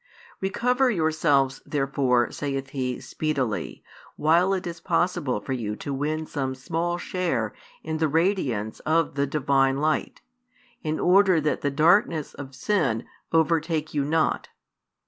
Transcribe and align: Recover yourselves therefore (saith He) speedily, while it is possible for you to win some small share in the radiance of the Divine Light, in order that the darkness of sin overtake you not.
Recover 0.39 0.89
yourselves 0.89 1.61
therefore 1.63 2.31
(saith 2.31 2.69
He) 2.71 2.99
speedily, 2.99 3.83
while 4.15 4.51
it 4.51 4.65
is 4.65 4.79
possible 4.79 5.39
for 5.39 5.53
you 5.53 5.75
to 5.75 5.93
win 5.93 6.25
some 6.25 6.55
small 6.55 6.97
share 6.97 7.53
in 7.83 7.97
the 7.99 8.07
radiance 8.07 8.79
of 8.79 9.13
the 9.13 9.27
Divine 9.27 9.77
Light, 9.77 10.21
in 10.81 10.99
order 10.99 11.39
that 11.41 11.61
the 11.61 11.69
darkness 11.69 12.33
of 12.33 12.55
sin 12.55 13.05
overtake 13.31 13.93
you 13.93 14.03
not. 14.03 14.47